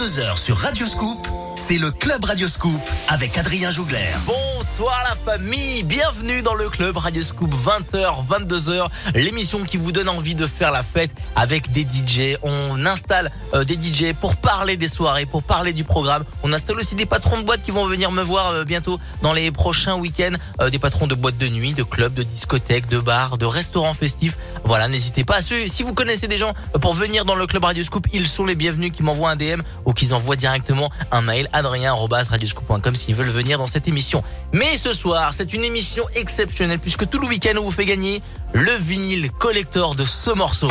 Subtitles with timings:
[0.00, 1.28] 22h sur Radio Scoop,
[1.70, 4.08] c'est le Club Radio Scoop avec Adrien Jougler.
[4.26, 10.08] Bonsoir la famille, bienvenue dans le Club Radio Scoop 20h, 22h, l'émission qui vous donne
[10.08, 12.38] envie de faire la fête avec des DJ.
[12.42, 16.24] On installe euh, des DJ pour parler des soirées, pour parler du programme.
[16.42, 19.32] On installe aussi des patrons de boîtes qui vont venir me voir euh, bientôt dans
[19.32, 22.98] les prochains week-ends, euh, des patrons de boîtes de nuit, de clubs, de discothèques, de
[22.98, 24.36] bars, de restaurants festifs.
[24.64, 25.40] Voilà, n'hésitez pas.
[25.40, 28.56] Si vous connaissez des gens pour venir dans le Club Radio Scoop, ils sont les
[28.56, 33.58] bienvenus qui m'envoient un DM ou qu'ils envoient directement un mail adrien.radioscoop.com s'ils veulent venir
[33.58, 34.22] dans cette émission.
[34.52, 38.22] Mais ce soir, c'est une émission exceptionnelle puisque tout le week-end on vous fait gagner
[38.52, 40.68] le vinyle collector de ce morceau.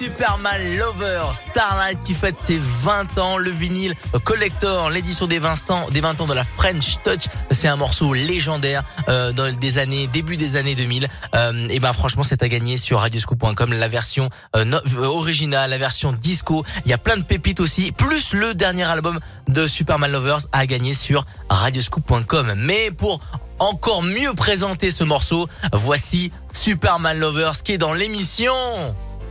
[0.00, 5.90] Superman Lover, Starlight qui fête ses 20 ans, le vinyle collector, l'édition des 20 ans,
[5.90, 7.24] des 20 ans de la French Touch.
[7.50, 11.06] C'est un morceau légendaire euh, des années, début des années 2000.
[11.34, 14.64] Euh, et ben franchement, c'est à gagner sur radioscoop.com la version euh,
[15.02, 16.64] originale, la version disco.
[16.86, 20.64] Il y a plein de pépites aussi, plus le dernier album de Superman Lovers à
[20.64, 22.54] gagner sur radioscoop.com.
[22.56, 23.20] Mais pour
[23.58, 28.54] encore mieux présenter ce morceau, voici Superman Lovers qui est dans l'émission.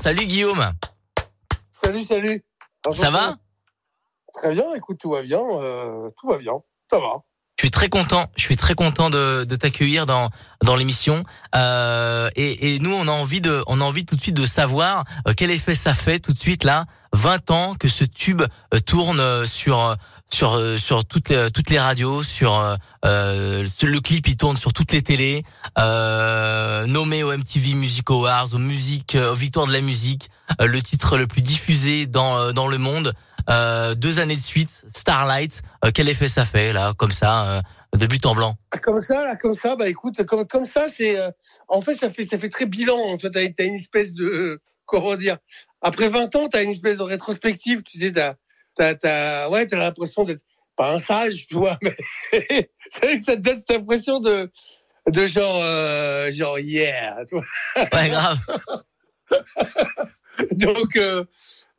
[0.01, 0.71] Salut Guillaume.
[1.73, 2.43] Salut, salut.
[2.93, 3.35] ça va?
[4.33, 6.53] Très bien, écoute, tout va bien, euh, tout va bien,
[6.89, 7.23] ça va.
[7.57, 10.29] Je suis très content, je suis très content de, t'accueillir dans
[10.63, 11.25] dans l'émission.
[11.53, 15.03] Euh, et, nous, on a envie de, on a envie tout de suite de savoir
[15.27, 18.43] euh, quel effet ça fait tout de suite là, 20 ans que ce tube
[18.85, 19.97] tourne sur
[20.33, 24.57] sur euh, sur toutes les toutes les radios, sur euh, euh, le clip il tourne
[24.57, 25.43] sur toutes les télés,
[25.77, 31.17] euh, nommé au MTV Music Awards, aux musiques, aux victoires de la musique, le titre
[31.17, 33.13] le plus diffusé dans dans le monde,
[33.97, 35.61] deux années de suite, Starlight.
[35.93, 37.61] quel effet ça fait là, comme ça,
[37.95, 38.55] de but en blanc?
[38.71, 41.15] Ah, Comme ça, là, comme ça, bah écoute, comme comme ça, c'est
[41.67, 43.17] en fait ça fait ça fait très bilan.
[43.17, 45.37] Toi, t'as as une espèce de comment dire
[45.81, 48.35] après 20 ans, t'as une espèce de rétrospective, tu sais, t'as
[48.79, 50.43] t'as, t'as, ouais, t'as l'impression d'être
[50.77, 51.95] pas un sage, tu vois, mais
[52.31, 54.49] c'est vrai que ça te donne cette impression de,
[55.07, 57.45] de genre, euh, genre, yeah, tu vois.
[57.93, 58.37] Ouais, grave.
[60.53, 61.25] Donc, euh,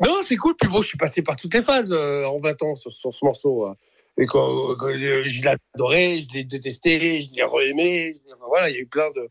[0.00, 0.54] non, c'est cool.
[0.60, 3.12] Puis bon, je suis passé par toutes les phases euh, en 20 ans sur, sur
[3.12, 3.64] ce morceau.
[3.64, 3.76] Hein.
[4.18, 8.20] Et quand, quand, je adoré, je l'ai détesté, je l'ai re-aimé.
[8.46, 9.30] Voilà, il y a eu plein de,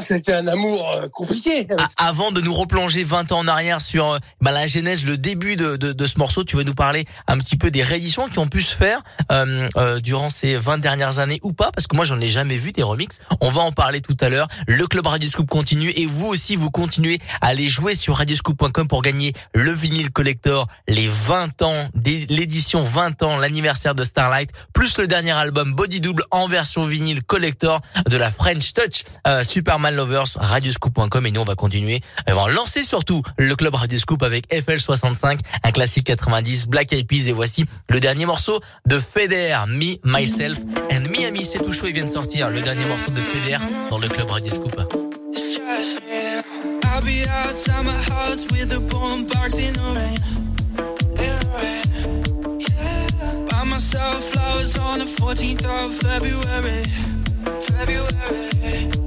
[0.00, 1.66] c'était un amour euh, compliqué.
[1.96, 5.56] Avant de nous replonger 20 ans en arrière sur euh, bah, la genèse, le début
[5.56, 8.38] de, de, de, ce morceau, tu vas nous parler un petit peu des rééditions qui
[8.38, 11.96] ont pu se faire euh, euh durant ces 20 dernières années ou pas, parce que
[11.96, 13.20] moi j'en ai jamais vu des remixes.
[13.40, 14.48] On va en parler tout à l'heure.
[14.66, 19.02] Le club Radioscoop continue et vous aussi vous continuez à aller jouer sur radioscoop.com pour
[19.02, 25.06] gagner le vinyle collector, les 20 ans, l'édition 20 ans, l'anniversaire de Starlight, plus le
[25.06, 29.04] dernier album Body Double en version vinyle collector de la French Touch.
[29.26, 32.00] Euh, super Superman Lovers, radioscoop.com et nous on va continuer.
[32.26, 37.28] On va lancer surtout le club Radioscoop avec FL65, un classique 90, Black Eyed Peas
[37.28, 40.58] et voici le dernier morceau de Feder, Me, Myself
[40.90, 41.44] and Miami.
[41.44, 43.58] C'est tout chaud, il vient de sortir le dernier morceau de Feder
[43.88, 44.74] dans le club Radioscoop.
[57.80, 58.97] Everybody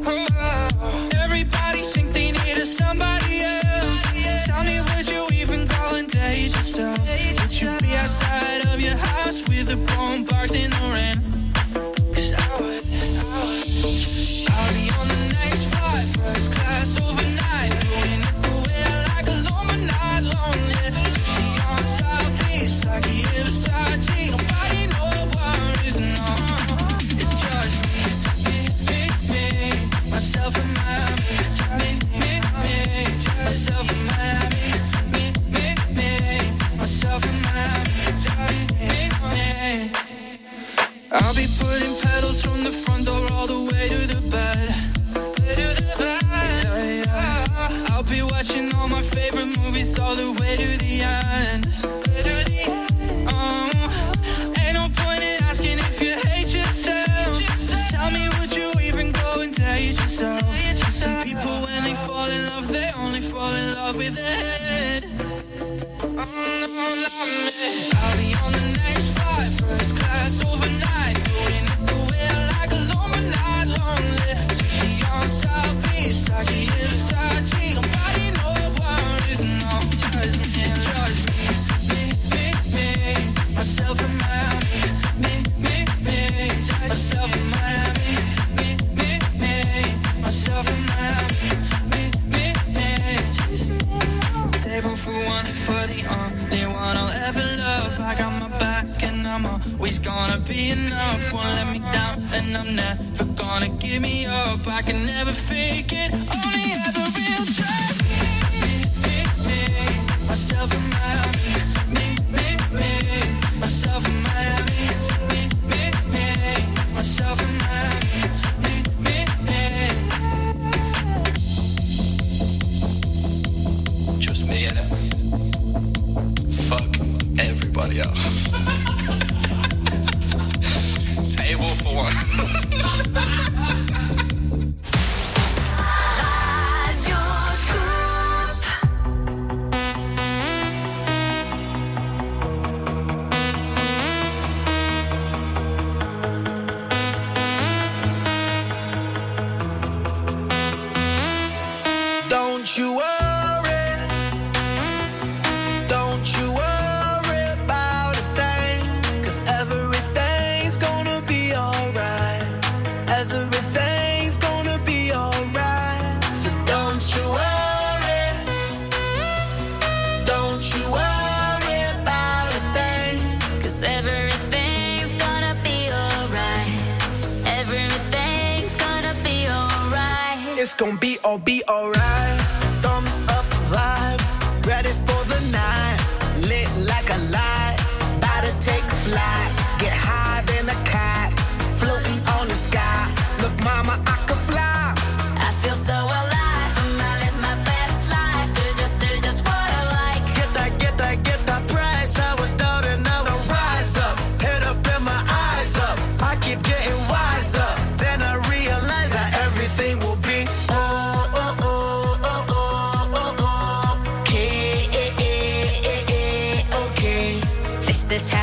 [218.11, 218.40] This is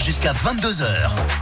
[0.00, 1.41] jusqu'à 22h.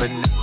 [0.00, 0.39] but now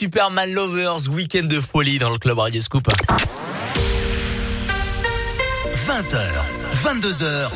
[0.00, 2.88] Superman Lovers, Weekend de folie dans le club Radio Scoop.
[5.86, 6.18] 20h,
[6.82, 7.50] 22h,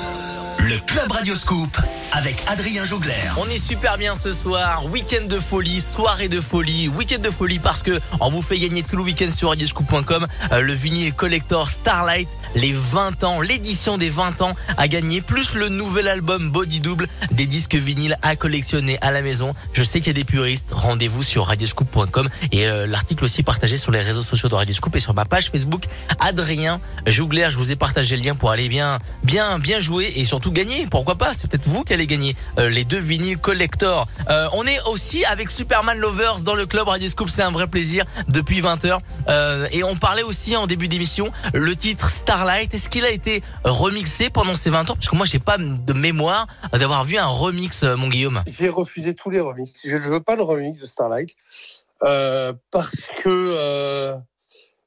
[0.59, 1.75] le Club Radio Scoop
[2.15, 3.13] avec Adrien Jougler.
[3.39, 7.59] On est super bien ce soir, week-end de folie, soirée de folie, week-end de folie
[7.59, 11.69] parce que on vous fait gagner tout le week-end sur radioscoop.com euh, le vinyle collector
[11.69, 16.81] Starlight, les 20 ans, l'édition des 20 ans à gagner, plus le nouvel album Body
[16.81, 19.55] Double, des disques vinyles à collectionner à la maison.
[19.73, 23.79] Je sais qu'il y a des puristes, rendez-vous sur radioscoop.com et euh, l'article aussi partagé
[23.79, 25.87] sur les réseaux sociaux de Radioscoop et sur ma page Facebook
[26.21, 27.49] Adrien Jougler.
[27.51, 30.87] Je vous ai partagé le lien pour aller bien, bien, bien jouer et surtout gagner.
[30.91, 31.33] Pourquoi pas?
[31.35, 34.07] C'est peut-être vous qui allez gagner euh, les deux vinyles collector.
[34.29, 37.31] Euh, on est aussi avec Superman Lovers dans le club Radio Scoop.
[37.31, 38.99] C'est un vrai plaisir depuis 20h.
[39.29, 42.75] Euh, et on parlait aussi en début d'émission le titre Starlight.
[42.75, 44.95] Est-ce qu'il a été remixé pendant ces 20 ans?
[44.95, 48.43] Parce que moi, j'ai pas de mémoire d'avoir vu un remix, mon Guillaume.
[48.47, 49.81] J'ai refusé tous les remixes.
[49.85, 51.31] Je ne veux pas de remix de Starlight
[52.03, 54.15] euh, parce que euh,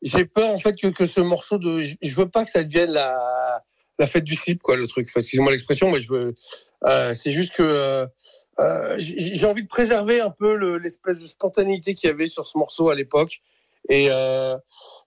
[0.02, 1.80] j'ai peur en fait que, que ce morceau de.
[1.80, 3.64] Je veux pas que ça devienne la
[4.00, 5.10] la fête du slip quoi le truc.
[5.16, 6.36] Excusez-moi l'expression, mais je veux.
[6.86, 8.08] euh, c'est juste que
[9.00, 12.58] j'ai envie de préserver un peu le- l'espèce de spontanéité qu'il y avait sur ce
[12.58, 13.42] morceau à l'époque.
[13.90, 14.10] Et,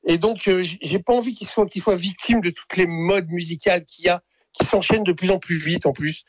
[0.05, 3.85] et donc, j'ai pas envie qu'il soit, qu'il soit victime de toutes les modes musicales
[3.85, 4.23] qu'il y a,
[4.55, 6.25] qui s'enchaînent de plus en plus vite en plus.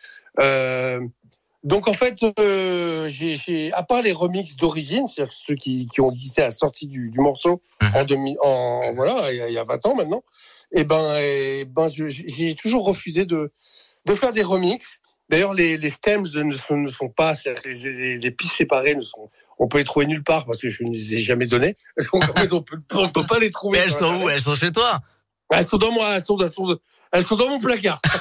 [1.63, 6.11] Donc en fait, euh, j'ai, à part les remixes d'origine, c'est-à-dire ceux qui, qui ont
[6.11, 7.61] existé à la sortie du, du morceau
[7.93, 10.23] en 2000, en voilà, il y, a, il y a 20 ans maintenant,
[10.71, 13.51] et ben, et ben, j'ai toujours refusé de
[14.05, 14.99] de faire des remixes.
[15.29, 19.01] D'ailleurs, les, les stems ne sont, ne sont pas, les, les, les pistes séparées ne
[19.01, 21.77] sont, on peut les trouver nulle part parce que je ne les ai jamais données.
[22.11, 23.77] Donc en fait, on peut, on peut pas les trouver.
[23.77, 24.29] Mais elles sont où?
[24.29, 24.99] Elles sont chez toi?
[25.51, 26.77] Elles sont dans moi, elles sont, elles sont,
[27.11, 28.01] elles sont dans mon placard.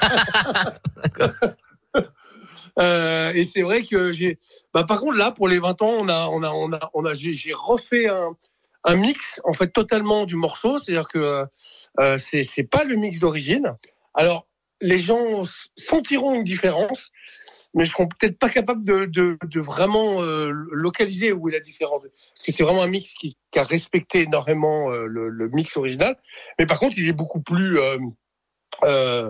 [2.79, 4.39] Euh, et c'est vrai que j'ai.
[4.73, 7.05] Bah, par contre, là, pour les 20 ans, on a, on a, on a, on
[7.05, 8.35] a, j'ai refait un,
[8.83, 10.79] un mix en fait totalement du morceau.
[10.79, 11.45] C'est-à-dire que
[11.99, 13.75] euh, c'est, pas le mix d'origine.
[14.13, 14.47] Alors,
[14.81, 15.43] les gens
[15.77, 17.11] sentiront une différence,
[17.73, 22.03] mais je seront peut-être pas capables de, de, vraiment euh, localiser où est la différence.
[22.03, 26.15] Parce que c'est vraiment un mix qui, a respecté énormément euh, le mix original.
[26.57, 27.77] Mais par contre, il est beaucoup plus,
[28.83, 29.29] euh,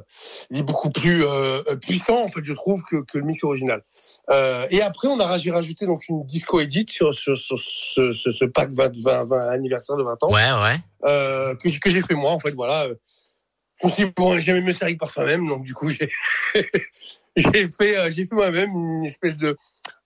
[0.49, 3.84] il est beaucoup plus euh, puissant en fait, je trouve, que, que le mix original.
[4.30, 8.32] Euh, et après, on a rajouté donc une disco edit sur, sur, sur ce, ce,
[8.32, 10.77] ce pack 20, 20, 20 anniversaire de 20 ans Ouais, ouais.
[11.06, 12.51] euh, que, j'ai- que j'ai fait moi en fait.
[12.51, 12.88] Voilà.
[13.82, 16.10] Je me suis dit, bon, jamais mieux servi par soi-même, donc du coup j'ai
[17.36, 19.58] j'ai fait euh, j'ai fait moi-même une espèce de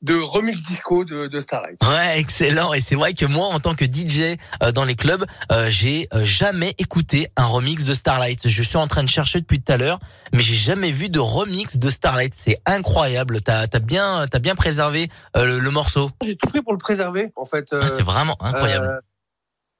[0.05, 1.79] de remix disco de, de Starlight.
[1.83, 2.73] Ouais, excellent.
[2.73, 6.07] Et c'est vrai que moi, en tant que DJ euh, dans les clubs, euh, j'ai
[6.13, 8.47] euh, jamais écouté un remix de Starlight.
[8.47, 9.99] Je suis en train de chercher depuis tout à l'heure,
[10.31, 12.33] mais j'ai jamais vu de remix de Starlight.
[12.35, 13.41] C'est incroyable.
[13.41, 16.11] T'as as bien, t'as bien préservé euh, le, le morceau.
[16.23, 17.73] J'ai tout fait pour le préserver en fait.
[17.73, 19.01] Ah, c'est vraiment incroyable.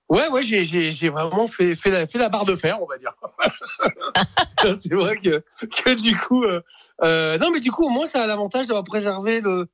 [0.08, 2.86] Ouais, ouais, j'ai, j'ai, j'ai vraiment fait, fait, la, fait la barre de fer, on
[2.86, 3.16] va dire.
[4.76, 5.44] c'est vrai que,
[5.84, 6.62] que du coup, euh,
[7.02, 9.68] euh, non, mais du coup, au moins, ça a l'avantage d'avoir préservé le,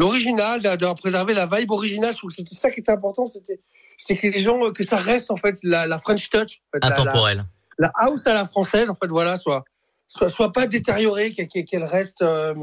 [0.00, 2.12] l'original, d'avoir préservé la vibe originale.
[2.12, 3.60] Je trouve que c'était ça qui était important, c'était,
[3.98, 6.70] c'est que les gens, euh, que ça reste en fait la, la French touch, en
[6.72, 7.44] fait, la- la- Intemporel.
[7.78, 9.62] la house à la française, en fait, voilà, soit,
[10.08, 12.54] soit, soit pas détériorée, qu'elle reste, euh,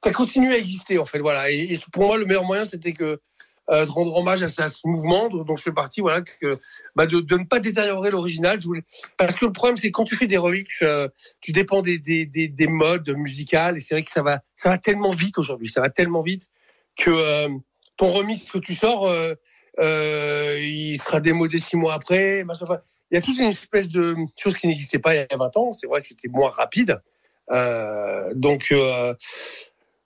[0.00, 1.50] qu'elle continue à exister, en fait, voilà.
[1.50, 3.20] Et, et pour moi, le meilleur moyen, c'était que
[3.68, 6.58] de rendre hommage à, ce- mouvement dont je fais partie, voilà, que,
[6.96, 8.58] bah, de, de ne pas détériorer l'original.
[9.16, 11.08] Parce que le problème, c'est quand tu fais des remixes, euh,
[11.40, 14.68] tu dépends des, des, des, des modes musicales, et c'est vrai que ça va, ça
[14.70, 16.48] va tellement vite aujourd'hui, ça va tellement vite
[16.96, 17.48] que euh,
[17.96, 19.34] ton remix que tu sors, euh,
[19.80, 22.40] euh, il sera démodé six mois après.
[22.40, 25.56] il y a toute une espèce de chose qui n'existait pas il y a 20
[25.56, 25.72] ans.
[25.72, 27.00] C'est vrai que c'était moins rapide.
[27.50, 29.14] Euh, donc, euh,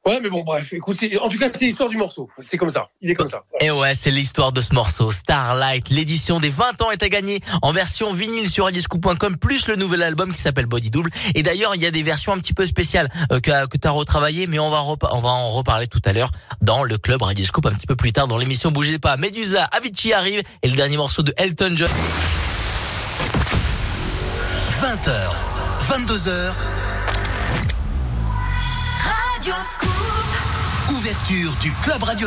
[0.09, 0.73] ouais, mais bon, bref.
[0.73, 2.29] Écoute, c'est- en tout cas, c'est l'histoire du morceau.
[2.41, 2.89] C'est comme ça.
[3.01, 3.43] Il est comme ça.
[3.61, 5.11] Et ouais, c'est l'histoire de ce morceau.
[5.11, 9.77] Starlight, l'édition des 20 ans est à gagner en version vinyle sur radioscoop.com plus le
[9.77, 11.11] nouvel album qui s'appelle Body Double.
[11.35, 13.87] Et d'ailleurs, il y a des versions un petit peu spéciales euh, que, que tu
[13.87, 16.31] as retravaillées, mais on va, repa- on va en reparler tout à l'heure
[16.63, 18.71] dans le club Radioscoop un petit peu plus tard dans l'émission.
[18.71, 19.17] Bougez pas.
[19.17, 21.91] Medusa, Avicii arrive et le dernier morceau de Elton John.
[24.81, 25.11] 20h,
[25.91, 26.53] 22h,
[29.39, 30.97] Radio Scoop.
[30.97, 32.27] ouverture du Club Radio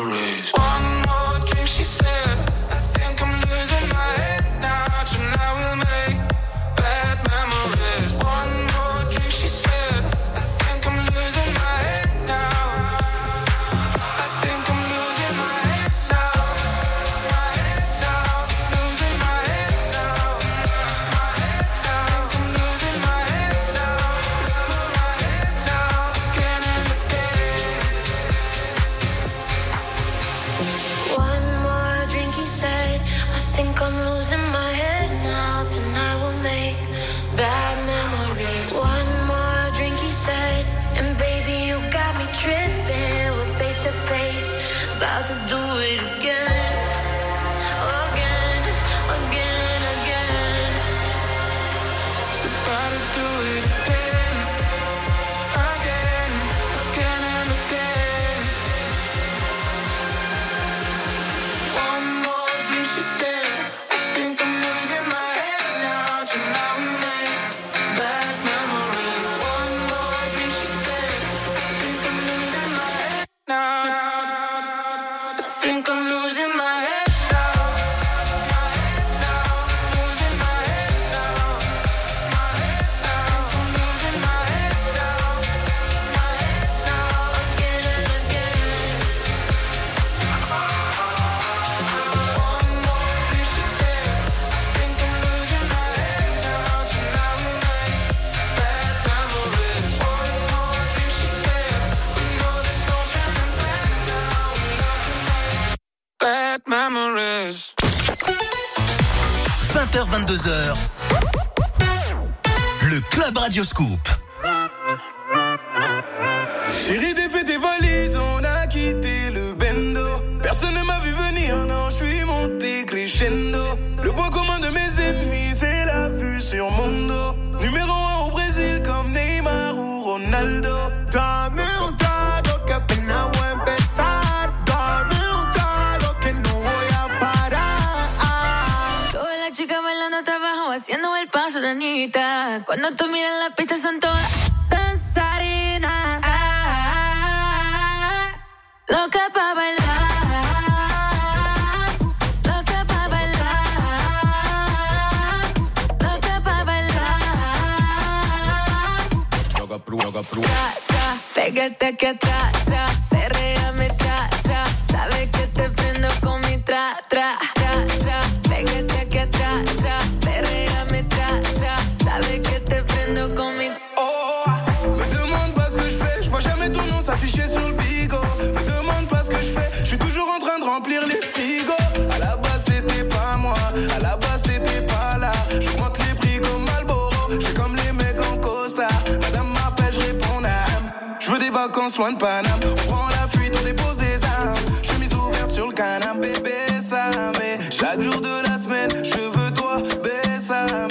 [192.03, 194.55] On prend la fuite, on dépose des armes.
[194.81, 199.77] Chemise ouverte sur le canapé, mais Chaque jour de la semaine, je veux toi,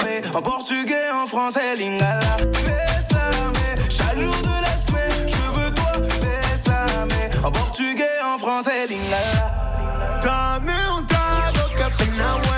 [0.05, 5.91] mais En portugais, en français, lingala, mais Chaque jour de la semaine, je veux toi,
[7.09, 9.51] mais En portugais, en français, lingala.
[10.23, 12.50] Dame un trago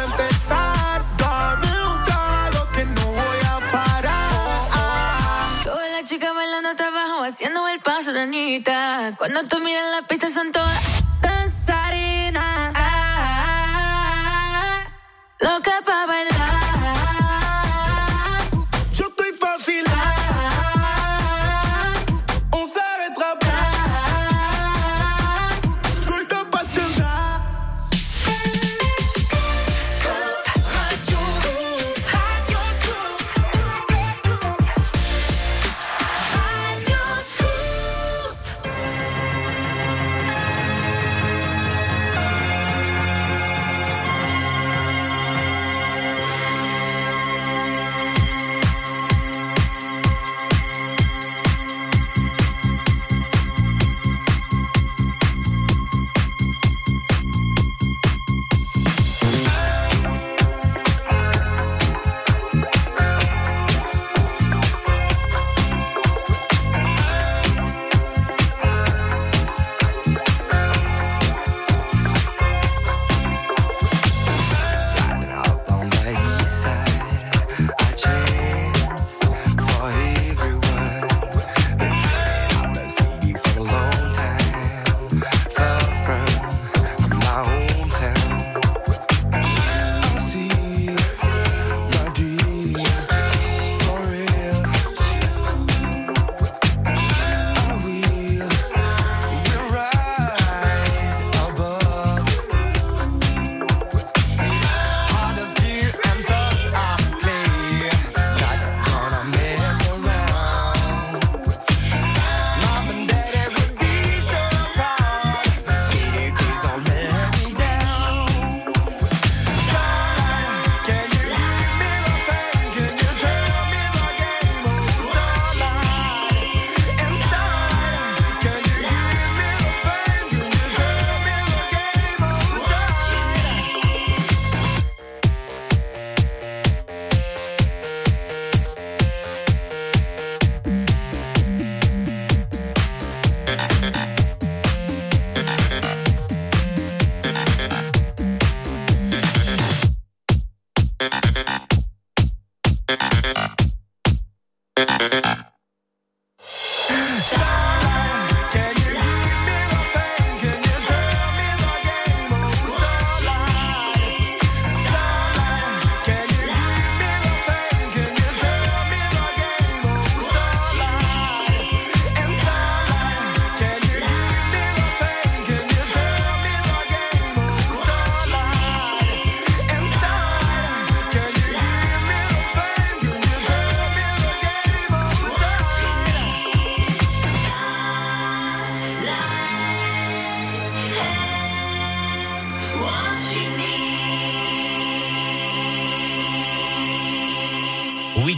[7.74, 9.14] del paso, Danita.
[9.18, 12.72] Cuando tú miras la pista son todas danzarinas.
[12.76, 13.54] Ah,
[14.76, 14.88] ah,
[15.40, 16.63] loca pa' bailar.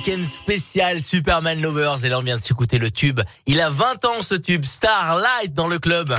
[0.05, 3.21] Spécial Superman Lovers et là on vient de s'écouter le tube.
[3.47, 6.15] Il a 20 ans ce tube, Starlight dans le club.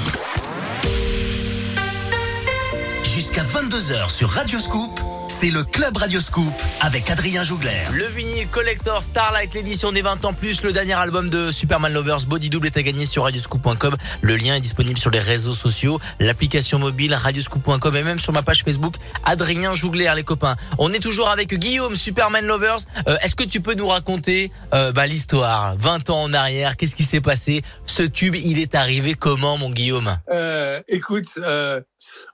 [3.05, 4.99] Jusqu'à 22h sur Radio Scoop,
[5.39, 7.83] c'est le Club Radio Scoop avec Adrien Jougler.
[7.93, 12.25] Le vinyle collector Starlight, l'édition des 20 ans plus, le dernier album de Superman Lovers,
[12.27, 13.97] Body Double est à gagner sur radioscoop.com.
[14.23, 18.41] Le lien est disponible sur les réseaux sociaux, l'application mobile radioscoop.com et même sur ma
[18.43, 18.95] page Facebook
[19.27, 20.57] Adrien Jougler les copains.
[20.79, 22.79] On est toujours avec Guillaume Superman Lovers.
[23.07, 25.77] Euh, Est-ce que tu peux nous raconter euh, bah, l'histoire?
[25.77, 27.61] 20 ans en arrière, qu'est-ce qui s'est passé?
[27.85, 30.17] Ce tube, il est arrivé comment mon Guillaume?
[30.31, 31.83] Euh, écoute, euh,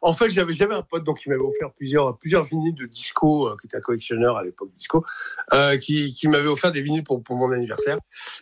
[0.01, 3.57] en fait, j'avais un pote donc qui m'avait offert plusieurs plusieurs vinyles de disco, euh,
[3.61, 5.05] qui était un collectionneur à l'époque disco,
[5.53, 7.99] euh, qui, m'avait offert des vinyles pour, mon anniversaire.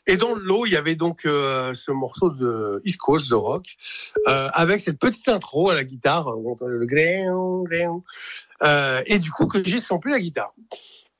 [0.06, 3.76] Et dans le lot, il y avait donc euh, ce morceau de East The Rock,
[4.26, 8.02] avec cette petite intro à la guitare, où on entend le gréon, gréon,
[9.06, 10.54] et du coup que j'ai samplé la guitare.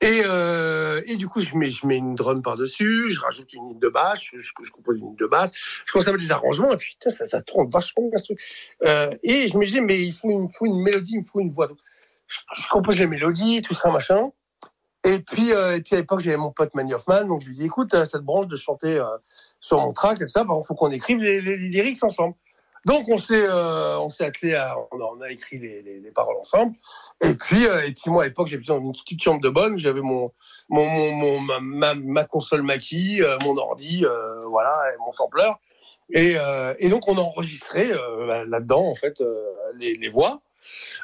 [0.01, 3.87] Et, euh, et du coup, je mets, une drum par-dessus, je rajoute une ligne de
[3.87, 6.97] basse, je, compose une ligne de basse, je commence à mettre des arrangements, et puis
[6.99, 8.39] ça, ça tourne vachement ce truc.
[8.83, 11.51] Euh, et je me disais, mais il faut une, faut une mélodie, il faut une
[11.51, 11.69] voix.
[12.27, 14.31] Je, compose les mélodies, tout ça, machin.
[15.03, 17.55] Et puis, euh, et puis à l'époque, j'avais mon pote Manny Hoffman, donc je lui
[17.55, 18.99] dis, écoute, euh, ça te branche de chanter
[19.59, 22.33] sur mon track, tout ça, par contre, faut qu'on écrive les, les, les lyrics ensemble.
[22.85, 25.99] Donc on s'est euh, on s'est attelé à on a, on a écrit les, les,
[25.99, 26.75] les paroles ensemble.
[27.23, 29.77] Et puis euh, et puis moi à l'époque j'habitais dans une petite chambre de bonne.
[29.77, 30.31] J'avais mon
[30.69, 35.11] mon, mon, mon ma, ma, ma console Mackie euh, mon ordi euh, voilà et mon
[35.11, 35.51] sampler
[36.13, 36.35] et
[36.79, 39.23] et donc on a enregistré euh, là-dedans en fait
[39.77, 40.41] les, les voix.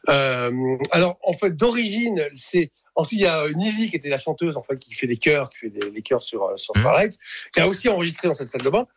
[0.08, 4.64] Alors en fait d'origine c'est Ensuite, il y a Nili qui était la chanteuse en
[4.64, 7.16] fait qui fait des chœurs, qui fait des, chœurs sur sur Starlight,
[7.54, 8.88] qui a aussi enregistré dans cette salle de bain.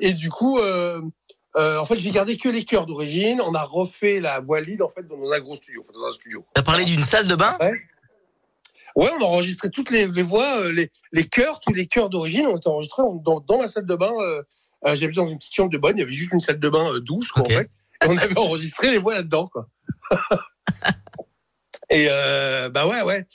[0.00, 0.58] Et du coup,
[1.56, 3.40] euh, en fait, j'ai gardé que les chœurs d'origine.
[3.40, 6.06] On a refait la voix lead en fait dans un gros studio, en fait, dans
[6.06, 6.44] un studio.
[6.54, 7.56] T'as parlé d'une salle de bain?
[7.60, 7.72] Ouais.
[8.96, 12.10] Ouais, on a enregistré toutes les, les voix, euh, les, les chœurs, tous les chœurs
[12.10, 14.12] d'origine ont été enregistrés dans, dans ma salle de bain.
[14.18, 14.42] Euh,
[14.86, 16.68] euh, J'habitais dans une petite chambre de bonne, il y avait juste une salle de
[16.68, 17.70] bain euh, douche, quoi, en fait.
[18.02, 19.68] Et on avait enregistré les voix là-dedans, quoi.
[21.90, 22.06] Et
[22.70, 23.26] bah ouais, ouais.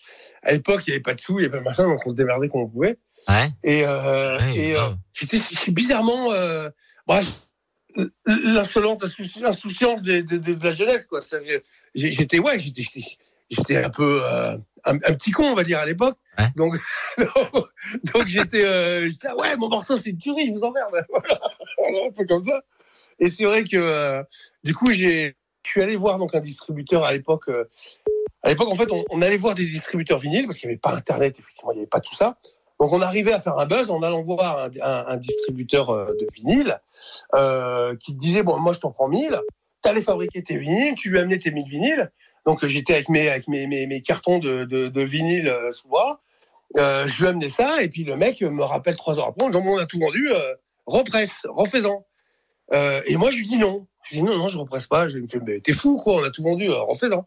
[0.43, 1.99] À l'époque, il n'y avait pas de sous, il n'y avait pas de machin, donc
[2.05, 2.99] on se démerdait comme on pouvait.
[3.27, 3.49] Ouais.
[3.63, 4.75] Et, Ouais, et
[5.13, 6.29] j'étais bizarrement,
[7.07, 7.25] bref,
[8.25, 11.19] l'insolente insouci- insouciance de, de, de, de la jeunesse, quoi.
[11.95, 12.59] J'étais, ouais,
[13.49, 16.17] j'étais, un peu euh, un, un petit con, on va dire, à l'époque.
[16.55, 16.75] Donc,
[18.11, 21.05] donc j'étais, euh, ah ouais, mon morceau, c'est une tuerie, je vous emmerde.
[21.77, 22.61] Voilà, un peu comme ça.
[23.19, 24.23] Et c'est vrai que, euh,
[24.63, 27.49] du coup, j'ai, je suis allé voir donc un distributeur à l'époque.
[28.41, 30.79] à l'époque, en fait, on, on allait voir des distributeurs vinyles parce qu'il n'y avait
[30.79, 32.37] pas Internet, effectivement, il n'y avait pas tout ça.
[32.83, 36.77] Donc, on arrivait à faire un buzz en allant voir un, distributeur euh, de vinyle
[37.33, 39.39] euh, qui disait Bon, moi, je t'en prends 1000,
[39.81, 42.11] tu allais fabriquer tes vinyles, tu lui amenais tes 1000 vinyles.
[42.45, 46.19] Donc, euh, j'étais avec mes, cartons de, vinyle sous bras.
[46.75, 49.77] Euh, je lui amenais ça, et puis le mec me rappelle trois heures après on
[49.77, 50.27] a tout vendu,
[50.85, 52.05] represse, refais-en.
[52.73, 53.87] Euh, et moi, je lui dis non.
[54.03, 55.07] Je lui dis non, non, je represse pas.
[55.07, 57.23] Je me fais, mais t'es fou, quoi, on a tout vendu, refais-en.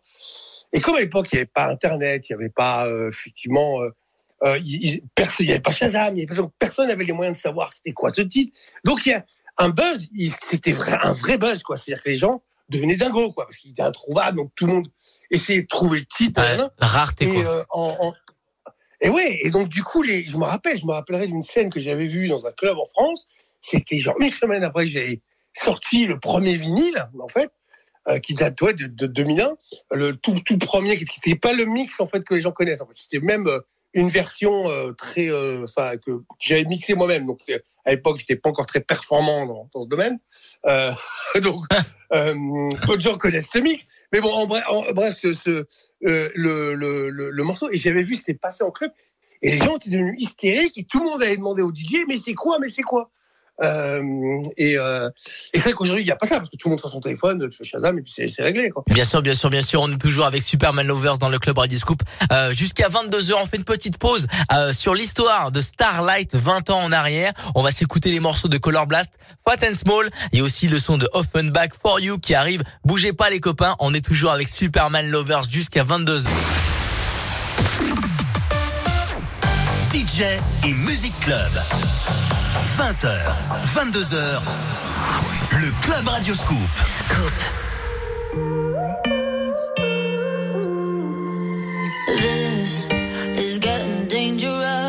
[0.74, 3.80] Et comme à l'époque, il n'y avait pas Internet, il n'y avait pas, effectivement,
[4.42, 5.00] euh, il
[5.40, 7.92] n'y avait pas Shazam, il y avait personne personne n'avait les moyens de savoir c'était
[7.92, 8.52] quoi ce titre.
[8.84, 9.24] Donc, il y a
[9.58, 10.08] un buzz,
[10.42, 11.76] c'était un vrai buzz, quoi.
[11.76, 14.88] C'est-à-dire que les gens devenaient dingos, quoi, parce qu'il était introuvable, donc tout le monde
[15.30, 16.40] essayait de trouver le titre.
[16.42, 17.50] Ouais, la rareté Et, quoi.
[17.50, 18.14] euh, en, en-
[19.00, 21.70] et ouais, et donc du coup, les, je me rappelle, je me rappellerai d'une scène
[21.70, 23.26] que j'avais vue dans un club en France.
[23.60, 25.20] C'était genre une semaine après que j'avais
[25.52, 27.50] sorti le premier vinyle, en fait,
[28.08, 29.54] euh, qui date ouais, de, de 2001,
[29.92, 32.80] le tout, tout premier, qui n'était pas le mix en fait que les gens connaissent.
[32.80, 33.46] En fait, c'était même
[34.00, 37.26] une version euh, très, euh, enfin que, que j'avais mixé moi-même.
[37.26, 40.18] Donc euh, à l'époque, j'étais pas encore très performant dans, dans ce domaine.
[40.66, 40.92] Euh,
[41.42, 41.64] donc
[42.10, 43.86] peu de gens connaissent ce mix.
[44.12, 45.64] Mais bon, en bref, en bref ce, ce,
[46.00, 48.92] le, le, le, le morceau, et j'avais vu, c'était passé en club,
[49.42, 52.16] et les gens étaient devenus hystériques, et tout le monde avait demandé au DJ, mais
[52.16, 53.10] c'est quoi, mais c'est quoi?
[53.62, 54.02] Euh,
[54.58, 55.10] euh,
[55.52, 56.90] et, c'est vrai qu'aujourd'hui, il n'y a pas ça, parce que tout le monde sur
[56.90, 58.70] son téléphone, tu fais Shazam et puis c'est réglé.
[58.70, 58.84] Quoi.
[58.86, 59.80] Bien sûr, bien sûr, bien sûr.
[59.80, 62.02] On est toujours avec Superman Lovers dans le club Radio Scoop.
[62.32, 64.26] Euh, jusqu'à 22h, on fait une petite pause
[64.72, 67.32] sur l'histoire de Starlight 20 ans en arrière.
[67.54, 69.12] On va s'écouter les morceaux de Color Blast,
[69.46, 70.10] Fat and Small.
[70.32, 72.62] Il y a aussi le son de Offenbach For You qui arrive.
[72.84, 76.28] Bougez pas les copains, on est toujours avec Superman Lovers jusqu'à 22h.
[79.92, 80.22] DJ
[80.64, 82.35] et Music Club.
[82.64, 83.08] 20h,
[83.74, 84.40] 22h,
[85.60, 86.58] le Club Radio Scoop.
[86.86, 87.32] Scoop.
[92.08, 92.88] This
[93.36, 94.85] is getting dangerous.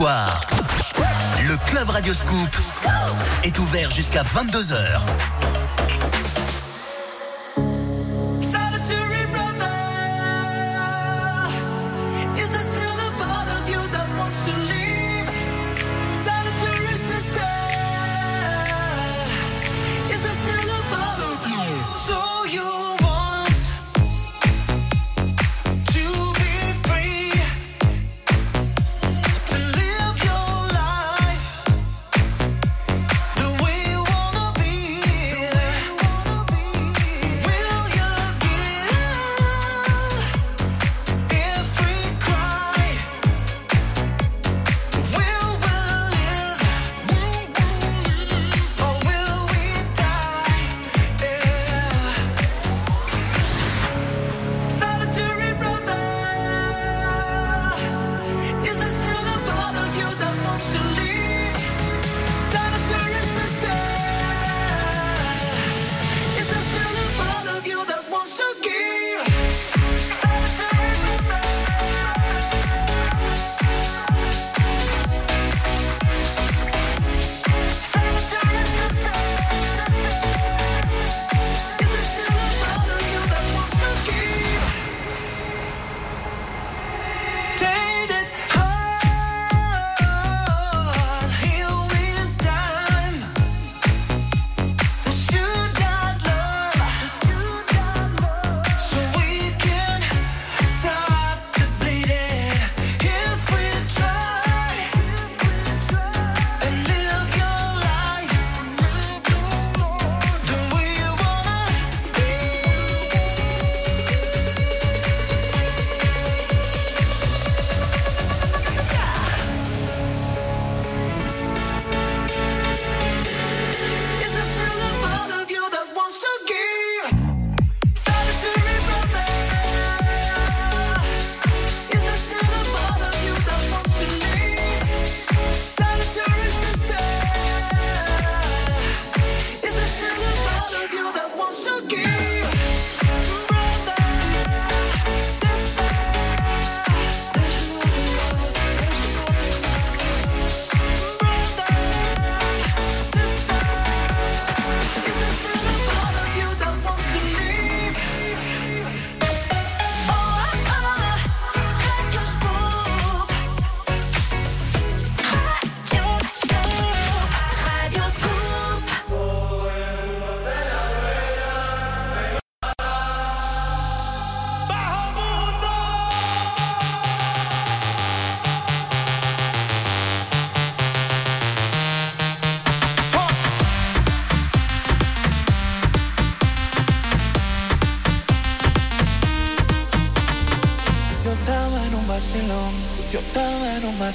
[0.00, 2.56] Le Club Radio Scoop
[3.44, 5.00] est ouvert jusqu'à 22h.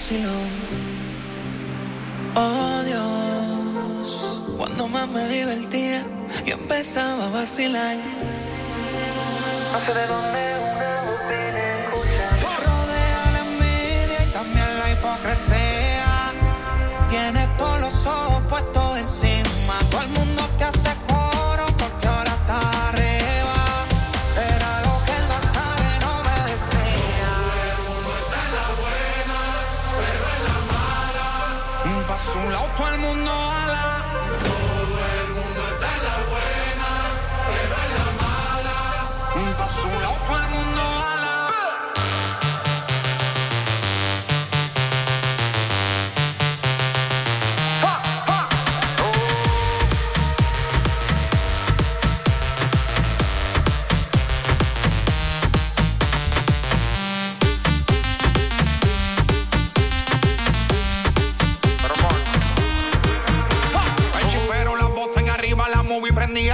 [0.10, 0.50] Vacilón.
[2.36, 6.04] Oh Dios, cuando más me divertía,
[6.46, 8.09] yo empezaba a vacilar.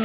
[0.00, 0.04] Oh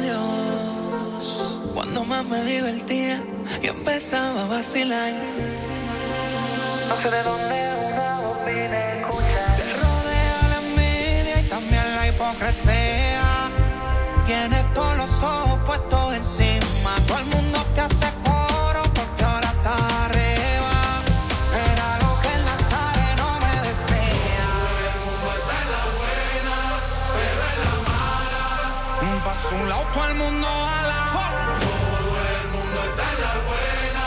[0.00, 3.20] Dios, cuando más me divertía,
[3.60, 5.12] yo empezaba a vacilar.
[6.88, 9.56] No sé de dónde una bobina escucha.
[9.56, 13.50] Te rodea la envidia y también la hipocresía.
[14.24, 16.94] Tienes todos los ojos puestos encima.
[17.08, 18.06] Todo el mundo te hace
[30.26, 31.00] lado mundo ala.
[31.60, 34.04] Todo el mundo está en la buena,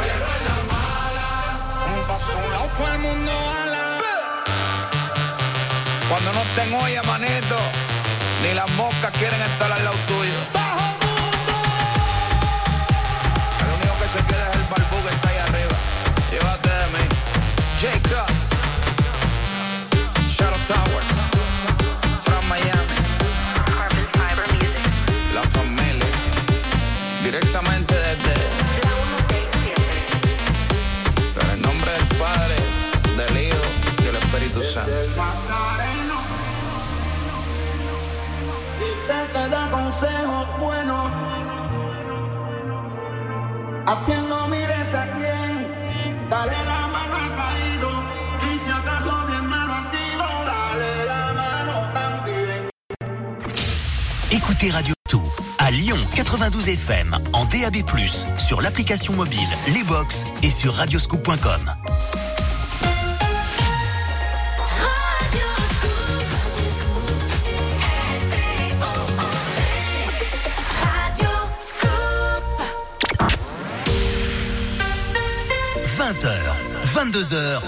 [0.00, 1.28] pero en la mala.
[1.86, 3.32] Mm, Pa' su lado todo el mundo
[3.62, 3.84] ala.
[6.08, 7.56] Cuando no estén olla, manito,
[8.42, 9.96] ni las moscas quieren estar al lado
[54.32, 55.22] Écoutez Radio Tout
[55.58, 57.76] à Lyon 92 FM en DAB+,
[58.38, 61.74] sur l'application mobile, les box et sur radioscoop.com.–
[76.10, 76.40] 20h,
[76.92, 77.60] 22h,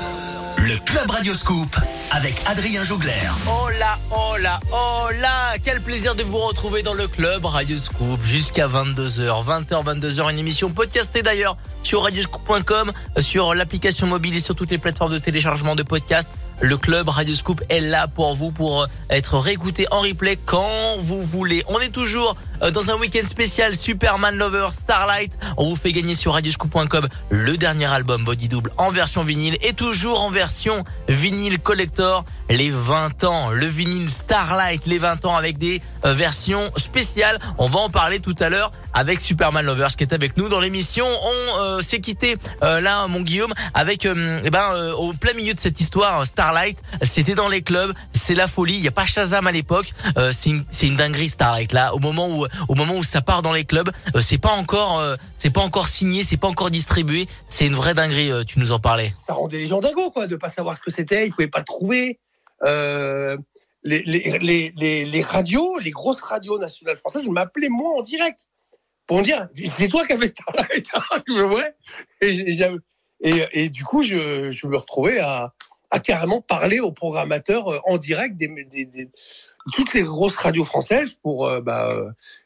[0.56, 1.76] le Club Radio Scoop
[2.10, 3.12] avec Adrien Jougler.
[3.46, 7.76] Oh là, oh là, oh là Quel plaisir de vous retrouver dans le club Radio
[7.76, 9.44] Scoop jusqu'à 22h.
[9.44, 14.78] 20h, 22h, une émission podcastée d'ailleurs sur radioscoop.com, sur l'application mobile et sur toutes les
[14.78, 16.30] plateformes de téléchargement de podcasts.
[16.64, 21.20] Le club Radio Scoop est là pour vous, pour être réécouté en replay quand vous
[21.20, 21.64] voulez.
[21.66, 22.36] On est toujours
[22.72, 25.36] dans un week-end spécial Superman Lover Starlight.
[25.56, 29.72] On vous fait gagner sur radioscoop.com le dernier album Body Double en version vinyle et
[29.72, 32.24] toujours en version vinyle collector
[32.56, 37.38] les 20 ans, le vinyle Starlight, les 20 ans avec des euh, versions spéciales.
[37.58, 40.60] On va en parler tout à l'heure avec Superman Lovers qui est avec nous dans
[40.60, 41.06] l'émission.
[41.06, 45.60] On euh, s'est quitté euh, là, mon Guillaume, avec eh ben au plein milieu de
[45.60, 46.78] cette histoire Starlight.
[47.00, 48.74] C'était dans les clubs, c'est la folie.
[48.74, 49.92] Il y a pas Shazam à l'époque.
[50.32, 51.94] c'est une, une dinguerie Starlight là.
[51.94, 53.90] Au moment où au moment où ça part dans les clubs,
[54.20, 55.02] c'est pas encore
[55.36, 57.28] c'est pas encore signé, c'est pas encore distribué.
[57.48, 58.30] C'est une vraie dinguerie.
[58.46, 59.12] tu nous en parlais.
[59.26, 61.26] Ça rendait les gens dingos quoi, de pas savoir ce que c'était.
[61.26, 62.18] Ils pouvaient pas trouver.
[62.64, 63.36] Euh,
[63.84, 68.46] les, les, les, les, radios, les grosses radios nationales françaises m'appelaient moi en direct
[69.06, 70.88] pour me dire c'est toi qui avais Starlight.
[71.28, 71.74] ouais.
[73.20, 75.52] et, et, du coup, je, je me retrouvais à,
[75.90, 79.10] a carrément parlé aux programmateurs euh, en direct des, des- des-
[79.72, 81.94] toutes les grosses radios françaises pour euh, bah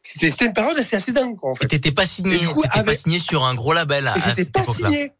[0.02, 1.64] c'était c'était une période assez assez dingue quoi en fait.
[1.64, 4.08] Et t'étais pas signé, coup, t'étais pas signé sur un gros label.
[4.08, 5.12] à cette pas signé.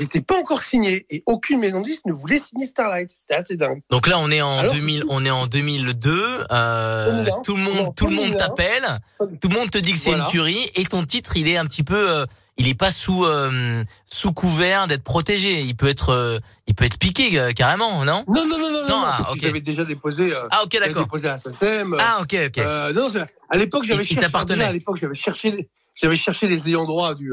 [0.00, 3.10] J'étais pas encore signé et aucune maison de disques ne voulait signer Starlight.
[3.16, 3.82] C'était assez dingue.
[3.90, 6.44] Donc là, on est en Alors, 2000, on est en 2002.
[6.50, 8.38] Euh, 2001, tout le monde, tout le monde 2001.
[8.38, 8.98] t'appelle.
[9.40, 10.24] Tout le monde te dit que c'est Voilà.
[10.24, 12.26] une tuerie et ton titre, il est un petit peu, euh,
[12.56, 15.60] il est pas sous euh, sous couvert d'être protégé.
[15.60, 18.24] Il peut être, il peut être piqué carrément, non?
[18.26, 19.40] Non non non non non, non, ah, parce ok.
[19.40, 20.32] que j'avais déjà déposé.
[20.50, 21.04] Ah ok, d'accord.
[21.04, 21.96] déposé à SACEM.
[22.00, 22.56] Ah ok, ok.
[22.94, 23.08] Non,
[23.50, 24.26] à l'époque, j'avais cherché.
[24.62, 27.32] À l'époque, j'avais cherché, les- j'avais cherché les ayants droit du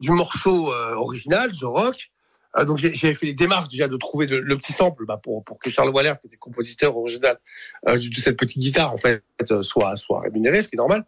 [0.00, 2.10] du morceau euh, original, The Rock.
[2.56, 5.70] Euh, donc j'avais fait les démarches déjà de trouver le, petit sample bah, pour que
[5.70, 7.38] Charles Waller, qui était compositeur original
[7.86, 9.22] euh, de, cette petite guitare, en fait,
[9.62, 11.04] soit soit rémunéré, ce qui est normal.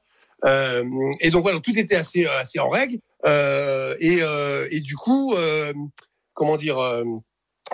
[1.20, 2.98] Et donc voilà, tout était assez assez en règle.
[3.98, 5.34] Et du coup,
[6.34, 6.78] comment dire.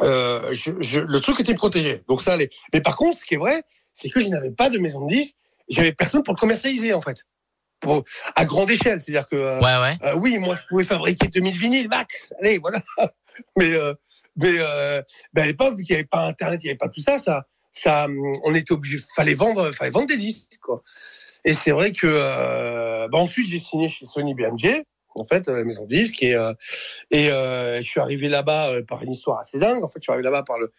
[0.00, 2.50] le truc était protégé, donc ça allait.
[2.72, 3.62] Mais par contre, ce qui est vrai,
[3.92, 5.34] c'est que je n'avais pas de maison de disques,
[5.68, 7.24] j'avais personne pour le commercialiser en fait,
[7.80, 8.04] pour,
[8.36, 9.00] à grande échelle.
[9.00, 9.96] C'est-à-dire que euh, Ouais, ouais.
[10.04, 12.82] euh, oui, moi je pouvais fabriquer 2000 vinyles max, allez voilà.
[13.56, 13.94] mais euh,
[14.36, 14.58] mais
[15.32, 17.18] ben, à l'époque, vu qu'il n'y avait pas Internet, il n'y avait pas tout ça,
[17.18, 20.82] ça, ça, hum, on était obligé, fallait vendre, fallait vendre des disques quoi.
[21.44, 22.06] Et c'est vrai que
[23.08, 26.36] bah, ensuite j'ai signé chez Sony BMG, en fait, la maison de disques, et
[27.10, 29.82] et je suis arrivé là-bas par une histoire assez dingue.
[29.82, 30.72] En fait, je suis arrivé là-bas par le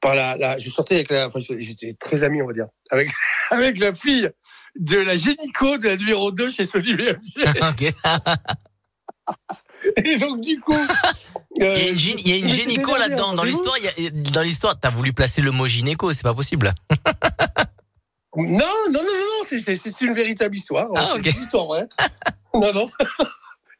[0.00, 3.08] par la, la je sortais avec la, enfin, j'étais très ami, on va dire, avec
[3.50, 4.30] avec la fille
[4.78, 7.36] de la génico de la numéro 2 chez Sony BMG.
[7.70, 7.94] Ok.
[10.04, 10.74] Et donc du coup,
[11.56, 13.34] Il y a une, gyn- il y a une mais c'est gynéco démerdé, là-dedans.
[13.34, 13.76] Dans l'histoire,
[14.32, 16.74] dans l'histoire, t'as voulu placer le mot gynéco, c'est pas possible.
[18.36, 18.58] Non, non,
[18.92, 20.88] non, non, non, c'est, une véritable histoire.
[20.94, 21.26] Ah, ok.
[21.26, 21.86] une histoire vraie.
[22.54, 22.90] non, non.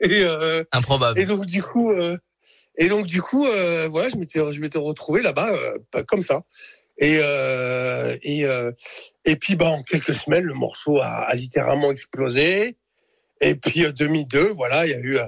[0.01, 1.19] Et, euh, Improbable.
[1.19, 2.17] et donc du coup, euh,
[2.79, 6.23] et donc du coup, euh, voilà, je m'étais, je m'étais retrouvé là-bas euh, pas comme
[6.23, 6.43] ça.
[6.99, 8.73] Et euh, et euh,
[9.25, 12.77] et puis bah en quelques semaines, le morceau a, a littéralement explosé.
[13.41, 15.27] Et puis euh, 2002, voilà, il y a eu euh,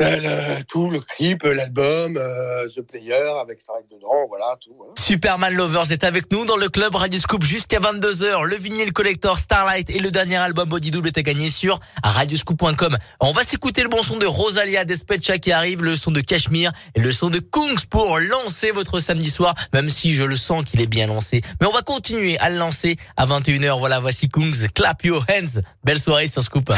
[0.00, 4.72] le- tout le clip, l'album, euh, The Player avec Starlight dedans, voilà, tout.
[4.76, 4.92] voilà.
[4.98, 8.44] Superman Lovers est avec nous dans le club Radio Scoop jusqu'à 22h.
[8.44, 12.96] Le vinyle collector Starlight et le dernier album Body Double est à gagner sur radioscoop.com.
[13.20, 16.72] On va s'écouter le bon son de Rosalia Despecha qui arrive, le son de Cashmere
[16.94, 20.64] et le son de Kungs pour lancer votre samedi soir, même si je le sens
[20.64, 21.42] qu'il est bien lancé.
[21.60, 23.78] Mais on va continuer à le lancer à 21h.
[23.78, 24.68] Voilà, voici Kungs.
[24.74, 25.60] Clap your hands.
[25.84, 26.70] Belle soirée sur Scoop.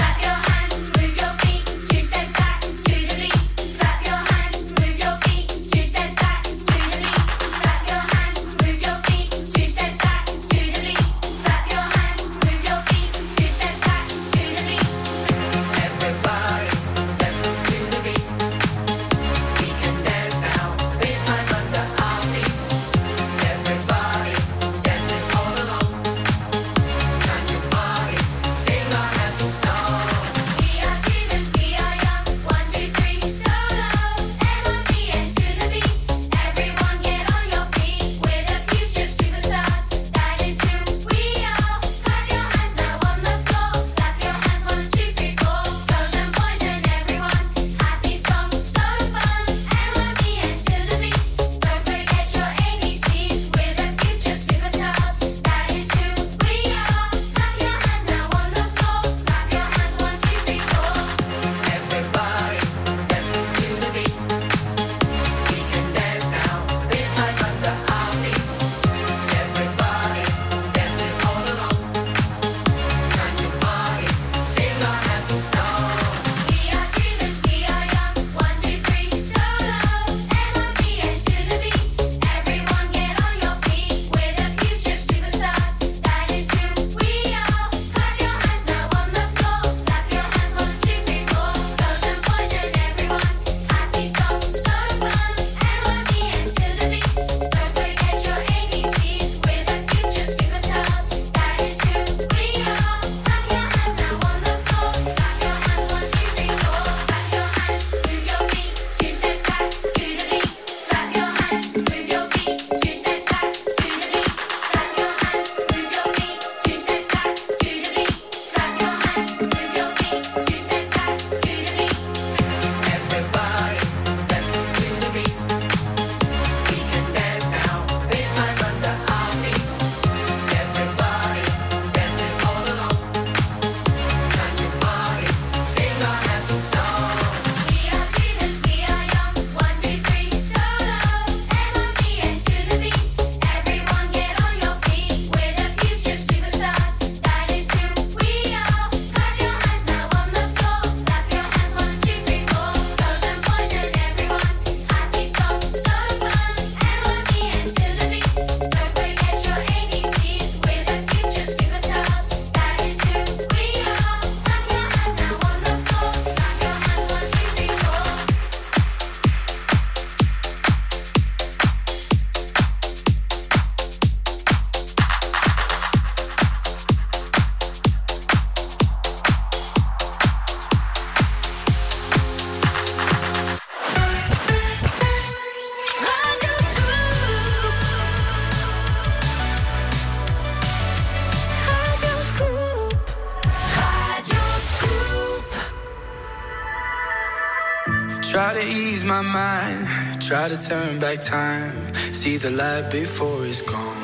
[199.23, 203.97] My mind, try to turn back time, see the light before it's gone.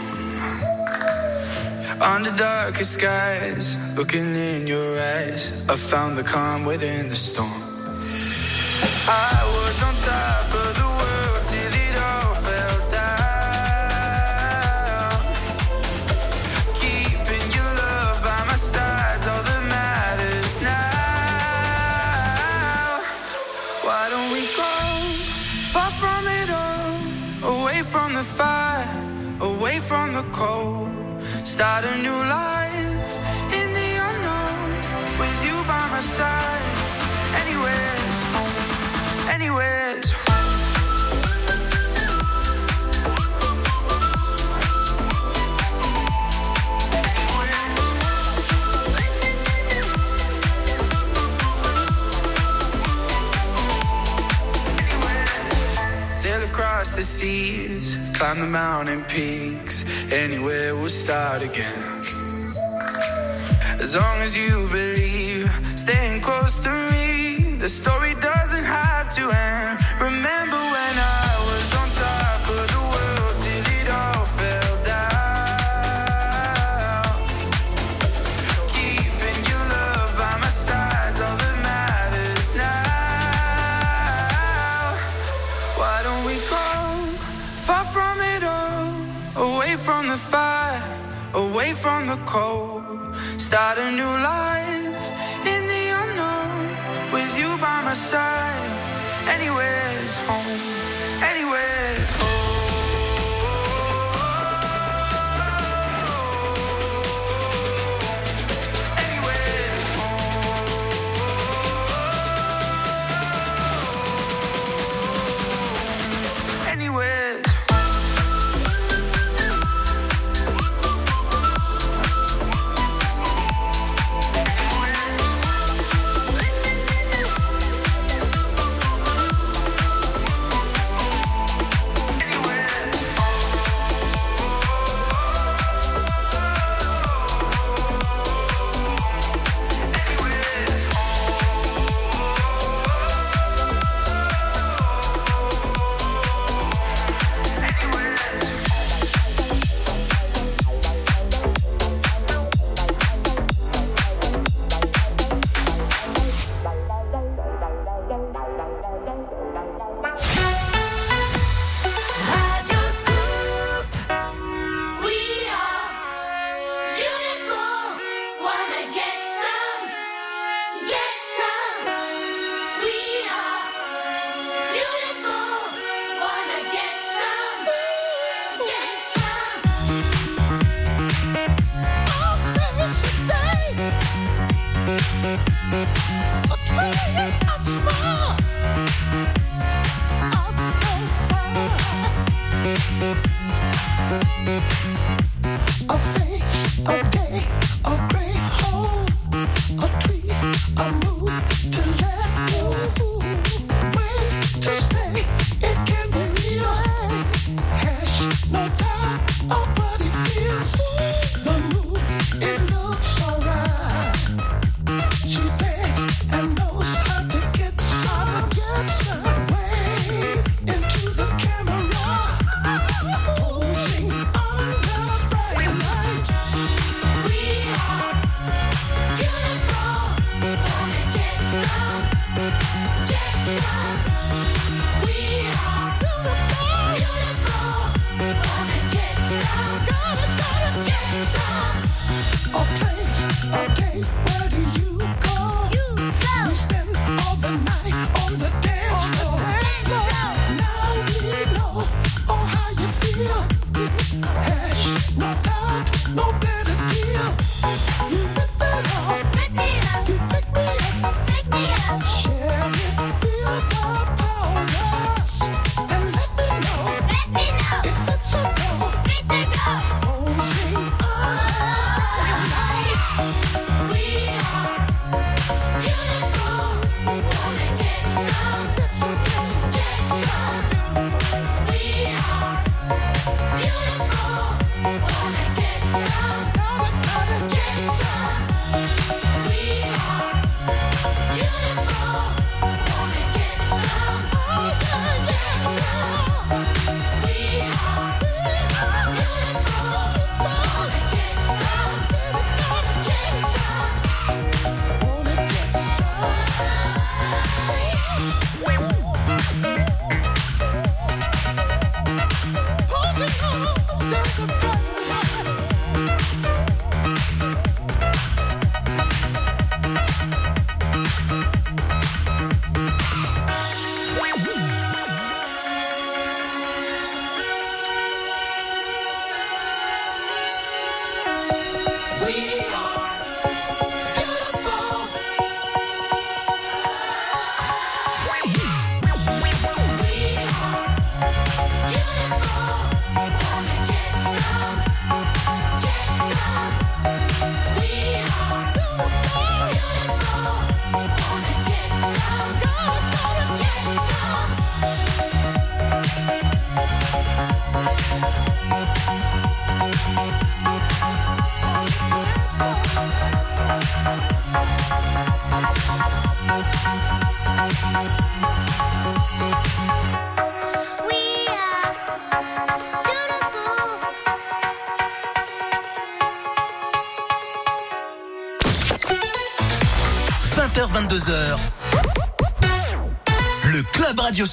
[2.03, 7.63] Under darkest skies, looking in your eyes, I found the calm within the storm.
[9.09, 10.56] I was on top
[29.89, 30.91] from the cold?
[31.45, 33.13] Start a new life
[33.59, 34.71] in the unknown
[35.21, 36.67] with you by my side.
[37.43, 40.36] Anywhere's home, anywhere's Sail
[58.17, 59.85] climb the mountain peaks.
[60.11, 61.83] Anywhere we'll start again.
[63.79, 69.79] As long as you believe, staying close to me, the story doesn't have to end.
[70.01, 70.36] Remember
[91.87, 92.83] from the cold?
[93.39, 94.56] Start a new life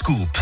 [0.01, 0.32] Club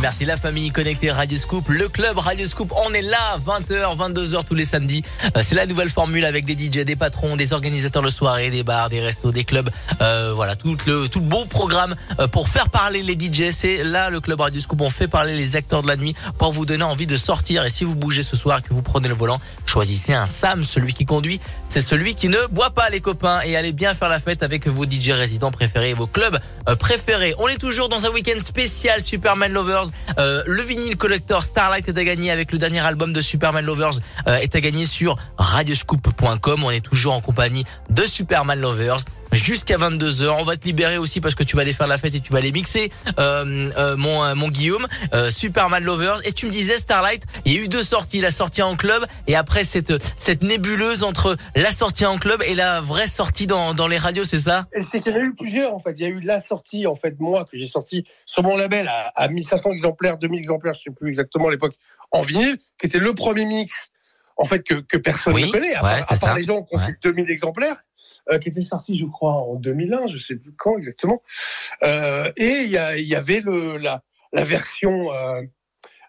[0.00, 2.72] Merci la famille connectée Radio Scoop, le club Radio Scoop.
[2.86, 5.02] On est là 20h, 22h tous les samedis.
[5.36, 8.62] Euh, C'est la nouvelle formule avec des DJ, des patrons, des organisateurs de soirées, des
[8.62, 9.68] bars, des restos, des clubs.
[10.00, 13.50] Euh, voilà, tout le tout beau programme euh, pour faire parler les DJ.
[13.50, 14.80] C'est là le club Radio Scoop.
[14.80, 17.64] On fait parler les acteurs de la nuit pour vous donner envie de sortir.
[17.64, 19.40] Et si vous bougez ce soir et que vous prenez le volant,
[19.72, 21.40] choisissez un Sam, celui qui conduit.
[21.68, 24.68] C'est celui qui ne boit pas les copains et allez bien faire la fête avec
[24.68, 26.38] vos DJ résidents préférés vos clubs
[26.68, 27.34] euh, préférés.
[27.38, 29.84] On est toujours dans un week-end spécial Superman Lovers.
[30.18, 33.98] Euh, le vinyle collector Starlight est à gagner avec le dernier album de Superman Lovers
[34.28, 36.64] euh, est à gagner sur radioscoop.com.
[36.64, 38.98] On est toujours en compagnie de Superman Lovers
[39.32, 40.28] jusqu'à 22h.
[40.40, 42.32] On va te libérer aussi parce que tu vas aller faire la fête et tu
[42.32, 46.50] vas aller mixer euh, euh, mon euh, mon Guillaume euh, Superman Lovers et tu me
[46.50, 49.92] disais Starlight, il y a eu deux sorties, la sortie en club et après cette
[50.16, 54.24] cette nébuleuse entre la sortie en club et la vraie sortie dans dans les radios,
[54.24, 54.66] c'est ça?
[54.90, 55.92] C'est qu'il y en a eu plusieurs en fait.
[55.96, 58.86] Il y a eu la sortie en fait moi que j'ai sorti sur mon label
[58.88, 61.74] à, à 1500 exemplaires, 2000 exemplaires, je sais plus exactement à l'époque
[62.10, 63.88] en vinyle, qui était le premier mix
[64.36, 66.34] en fait que, que personne Oui, ne connaît, à, ouais, part- à part ça.
[66.34, 67.76] les gens qui ont fait 2000 exemplaires,
[68.30, 71.22] euh, qui était sorti je crois en 2001, je sais plus quand exactement.
[71.82, 75.42] Euh, et il y, avait le la, la version euh,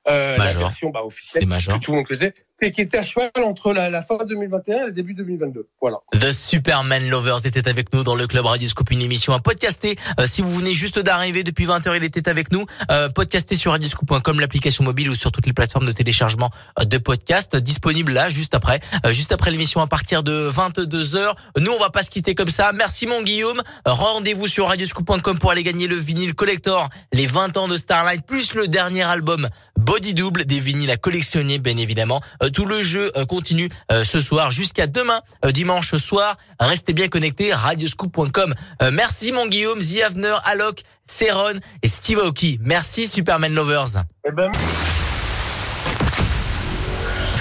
[0.05, 0.61] la Major.
[0.61, 2.33] version bah, officielle que tout le monde connaissait,
[2.71, 5.67] qui était à cheval entre la, fin 2021 et le début 2022.
[5.81, 5.97] Voilà.
[6.13, 9.97] The Superman Lovers était avec nous dans le club Radio Scoop, une émission à podcaster.
[10.19, 12.65] Euh, si vous venez juste d'arriver depuis 20h, il était avec nous.
[12.91, 16.49] Euh, podcaster sur radioscoop.com, l'application mobile ou sur toutes les plateformes de téléchargement
[16.79, 18.79] euh, de podcasts disponible là juste après,
[19.09, 21.33] juste après l'émission à partir de 22h.
[21.59, 22.71] Nous, on va pas se quitter comme ça.
[22.73, 23.61] Merci mon Guillaume.
[23.85, 28.53] Rendez-vous sur radioscoop.com pour aller gagner le vinyle collector, les 20 ans de Starlight plus
[28.53, 32.21] le dernier album Body Double des vinyles à collectionner bien évidemment.
[32.53, 36.37] Tout le jeu euh, continue euh, ce soir jusqu'à demain euh, dimanche soir.
[36.59, 38.53] Restez bien connectés radioscoop.com.
[38.91, 42.59] Merci mon Guillaume, The Avener, Alok, Seron et Steve Aoki.
[42.61, 44.03] Merci Superman Lovers.
[44.27, 44.51] Eh ben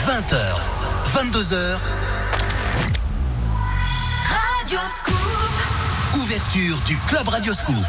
[0.06, 0.34] 20h,
[1.14, 1.78] 22h,
[4.26, 6.20] Radio Scoop.
[6.20, 7.86] ouverture du Club Radio Scoop.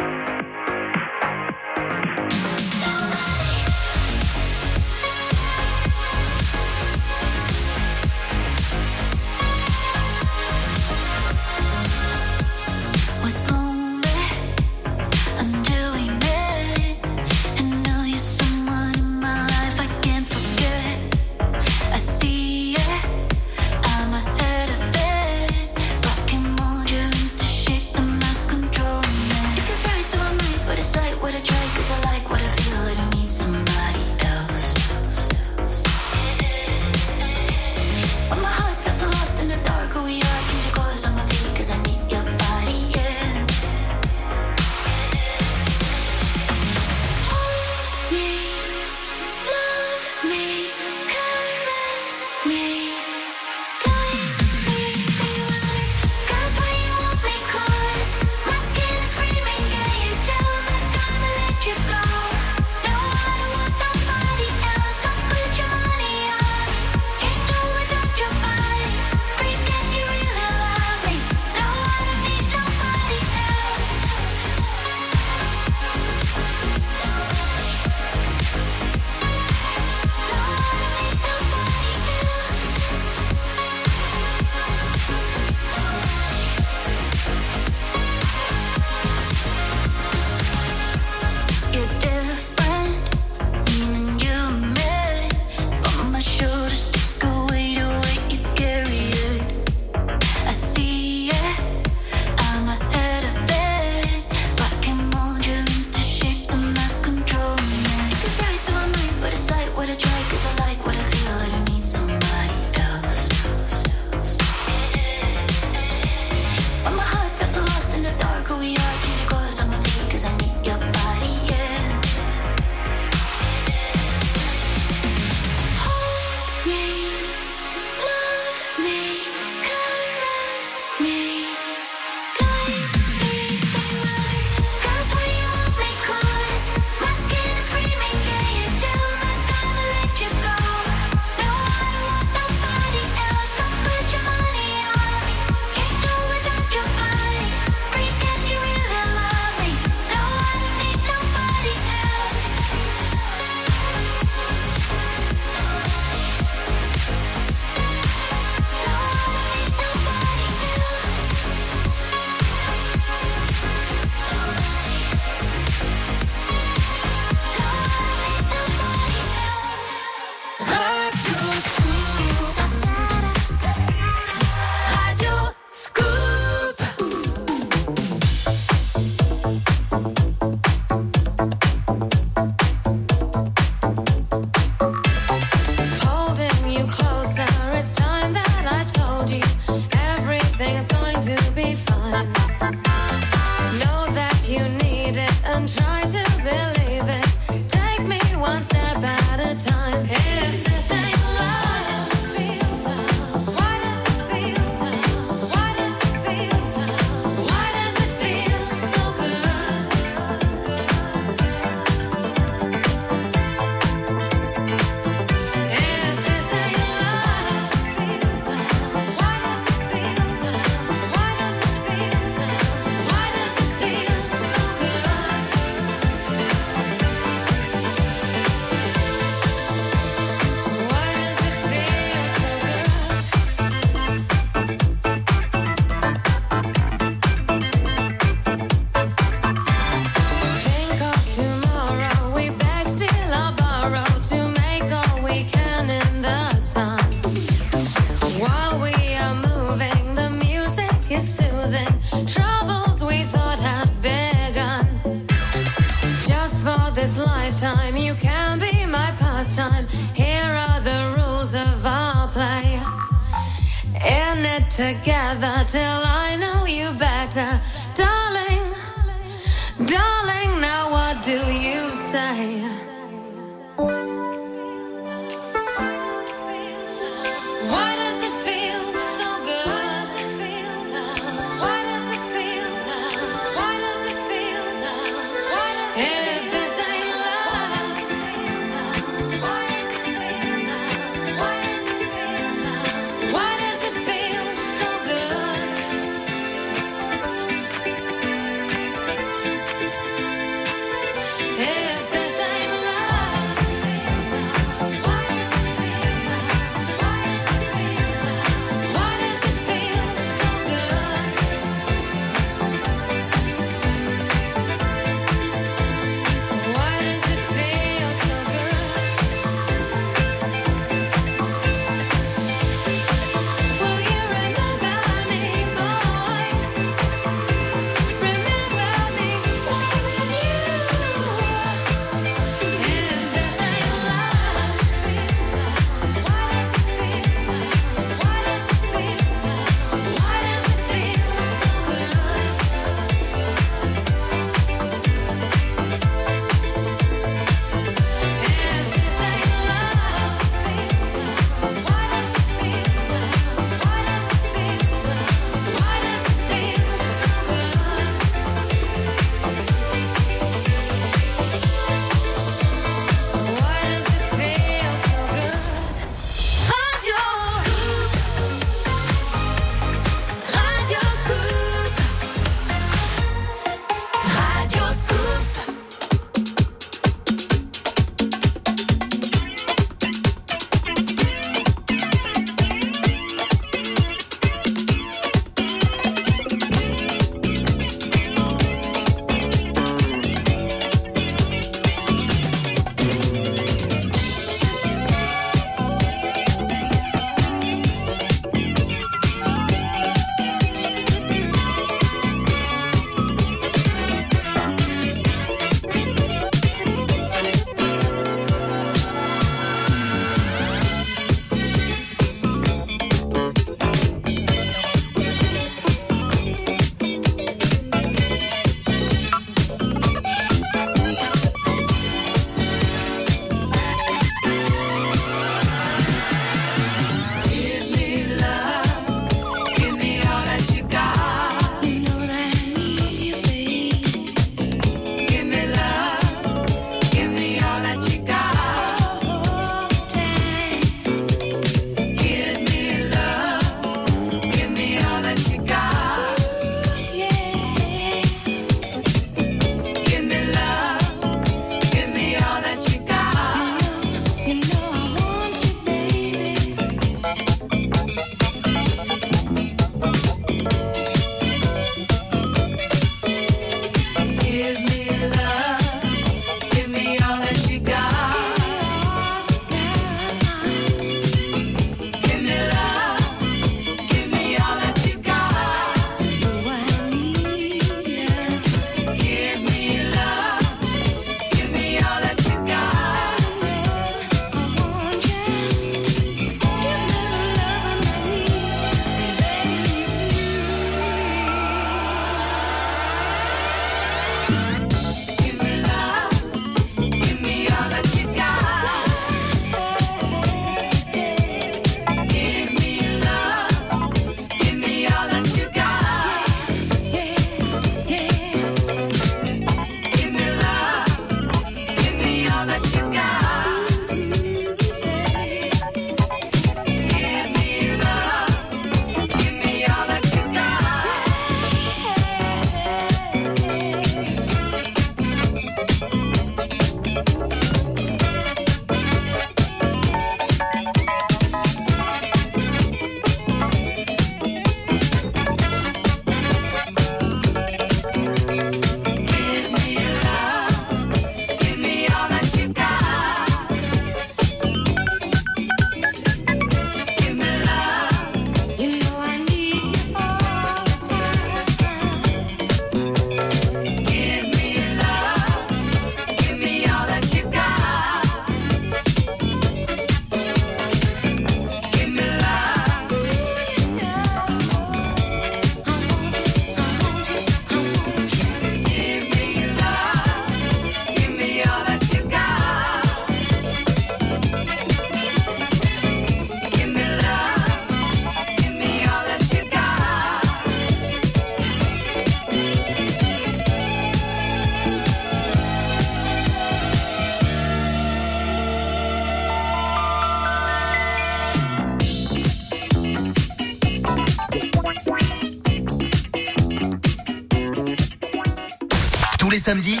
[599.70, 600.00] Samedis,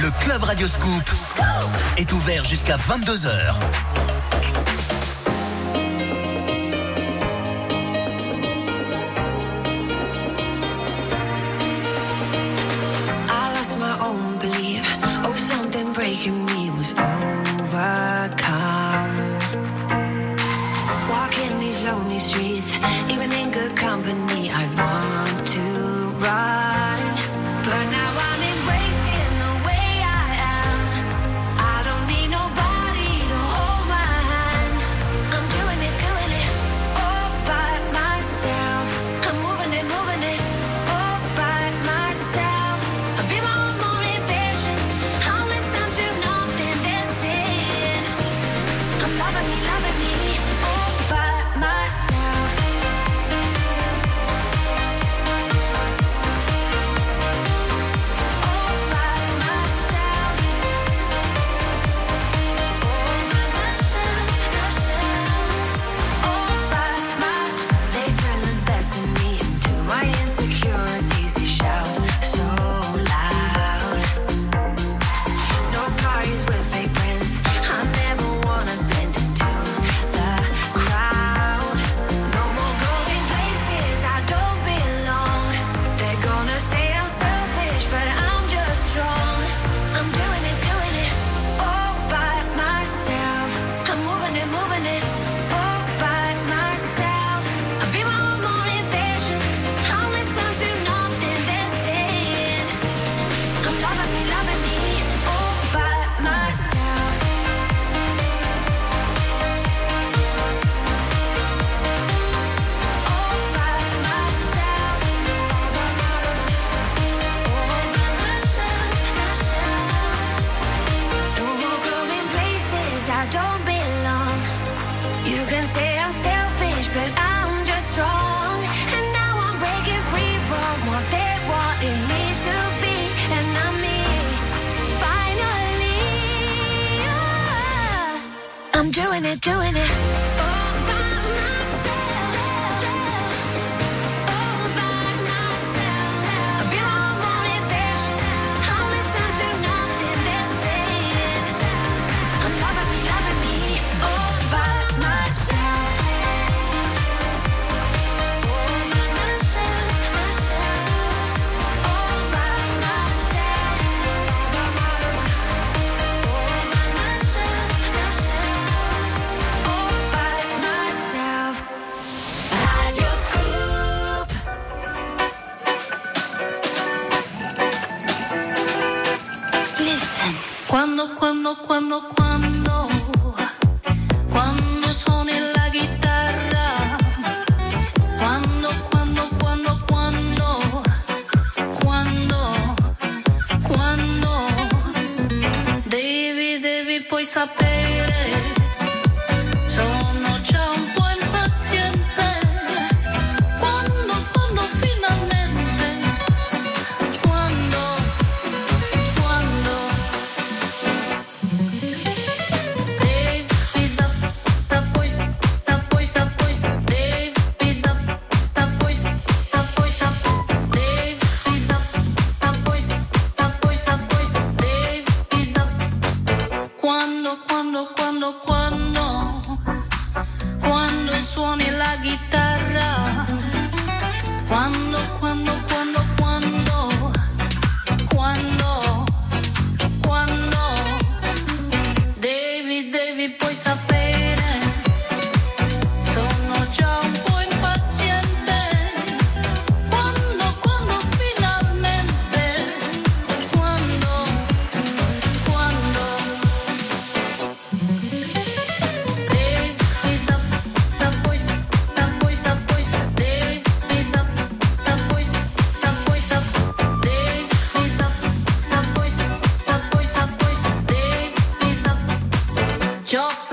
[0.00, 1.02] le Club Radio Scoop
[1.96, 3.83] est ouvert jusqu'à 22h.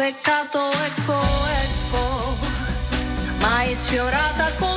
[0.01, 1.21] peccato, ecco,
[1.61, 2.35] ecco,
[3.39, 4.70] mai sfiorata con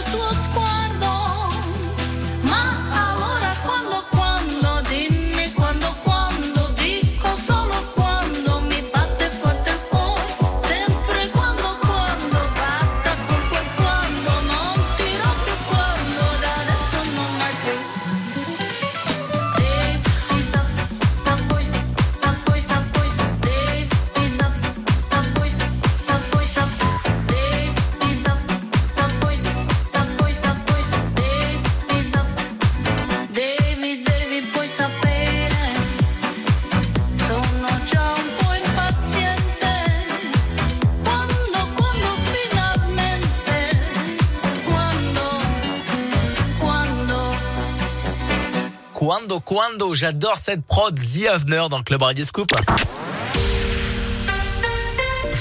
[49.55, 49.95] Quando.
[49.95, 52.51] J'adore cette prod The Avener dans le club Radio Scoop.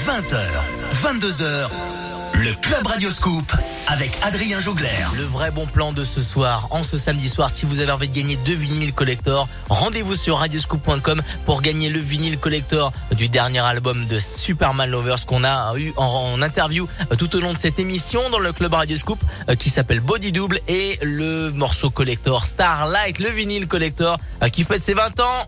[0.06, 0.36] 20h,
[1.02, 1.68] 22h,
[2.34, 3.52] le Club Radio Scoop
[3.88, 4.88] avec Adrien Jougler.
[5.16, 8.08] Le vrai bon plan de ce soir, en ce samedi soir, si vous avez envie
[8.08, 13.60] de gagner deux vinyles collector, rendez-vous sur radioscoop.com pour gagner le vinyle collector du dernier
[13.60, 17.58] album de Superman Lovers qu'on a eu en, en interview euh, tout au long de
[17.58, 21.90] cette émission dans le club Radio Scoop euh, qui s'appelle Body Double et le morceau
[21.90, 25.46] collector Starlight, le vinyle collector euh, qui fête ses 20 ans.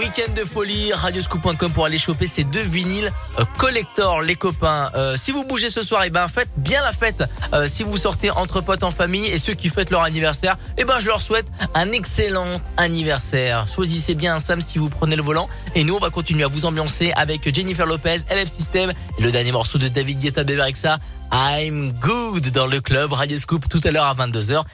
[0.00, 4.90] Week-end de folie, radioscoop.com pour aller choper ces deux vinyles euh, collector, les copains.
[4.94, 7.22] Euh, si vous bougez ce soir, et ben faites bien la fête.
[7.52, 10.86] Euh, si vous sortez entre potes en famille et ceux qui fêtent leur anniversaire, et
[10.86, 11.44] ben je leur souhaite
[11.74, 13.66] un excellent anniversaire.
[13.68, 15.50] Choisissez bien un Sam si vous prenez le volant.
[15.74, 19.52] Et nous, on va continuer à vous ambiancer avec Jennifer Lopez, LF System le dernier
[19.52, 20.98] morceau de David Guetta Beverexa,
[21.30, 24.64] I'm Good dans le club Radio Scoop tout à l'heure à 22h.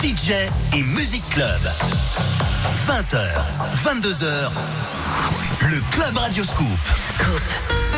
[0.00, 0.30] DJ
[0.76, 1.60] et Music Club.
[2.86, 3.16] 20h,
[3.84, 4.50] 22h,
[5.62, 6.68] le Club Radio Scoop.
[6.94, 7.97] Scoop.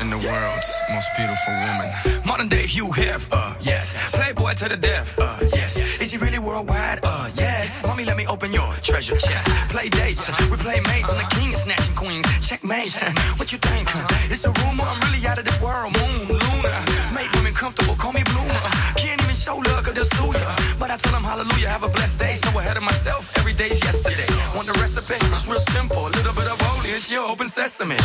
[0.00, 1.90] in the world's most beautiful woman.
[2.24, 4.14] Modern day Hugh Hef, uh, yes.
[4.14, 5.76] Playboy to the death, uh, yes.
[6.00, 7.86] Is he really worldwide, uh, yes.
[7.86, 9.48] Mommy, let me open your treasure chest.
[9.68, 10.48] Play dates, uh-huh.
[10.50, 11.40] we play mates, and the uh-huh.
[11.40, 12.26] king is snatching queens.
[12.46, 13.88] Checkmate, uh, what you think?
[13.94, 14.06] Uh?
[14.30, 15.92] It's a rumor, I'm really out of this world.
[15.94, 16.74] Moon, Luna,
[17.14, 18.60] make women comfortable, call me Bloomer.
[18.96, 20.56] Can't even show love, cause they sue ya.
[20.78, 22.34] But I tell them hallelujah, have a blessed day.
[22.34, 24.26] So ahead of myself, every day's yesterday.
[24.54, 25.14] Want the recipe?
[25.14, 27.96] It's real simple, a little bit of olive, it's your open sesame.
[27.96, 28.04] Now,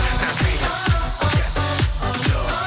[1.37, 2.66] yes no.